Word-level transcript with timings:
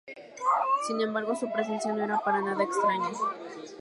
Sin 0.87 0.99
embargo, 0.99 1.35
su 1.35 1.51
presencia 1.51 1.93
no 1.93 2.03
era 2.03 2.17
para 2.17 2.41
nada 2.41 2.63
extraña. 2.63 3.09